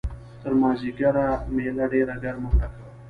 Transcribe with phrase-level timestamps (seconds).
[0.41, 2.89] تر مازیګره مېله ډېره ګرمه او ډکه وه.